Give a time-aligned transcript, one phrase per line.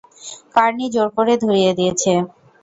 [0.55, 2.11] Carney জোর করে ধরিয়ে দিয়েছে!